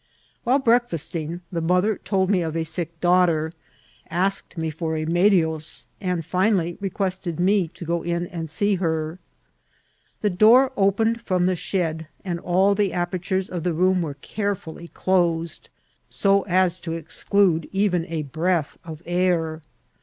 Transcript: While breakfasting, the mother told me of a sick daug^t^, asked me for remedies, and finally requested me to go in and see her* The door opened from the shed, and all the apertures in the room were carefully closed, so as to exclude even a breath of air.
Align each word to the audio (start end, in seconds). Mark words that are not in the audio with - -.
While 0.45 0.57
breakfasting, 0.57 1.41
the 1.51 1.61
mother 1.61 1.95
told 1.99 2.31
me 2.31 2.41
of 2.41 2.55
a 2.57 2.63
sick 2.63 2.99
daug^t^, 3.01 3.53
asked 4.09 4.57
me 4.57 4.71
for 4.71 4.93
remedies, 4.93 5.85
and 6.01 6.25
finally 6.25 6.75
requested 6.81 7.39
me 7.39 7.67
to 7.67 7.85
go 7.85 8.01
in 8.01 8.25
and 8.25 8.49
see 8.49 8.77
her* 8.77 9.19
The 10.21 10.31
door 10.31 10.71
opened 10.75 11.21
from 11.21 11.45
the 11.45 11.55
shed, 11.55 12.07
and 12.25 12.39
all 12.39 12.73
the 12.73 12.93
apertures 12.93 13.47
in 13.47 13.61
the 13.61 13.73
room 13.73 14.01
were 14.01 14.15
carefully 14.15 14.87
closed, 14.87 15.69
so 16.09 16.41
as 16.47 16.79
to 16.79 16.93
exclude 16.93 17.69
even 17.71 18.07
a 18.07 18.23
breath 18.23 18.79
of 18.83 19.03
air. 19.05 19.61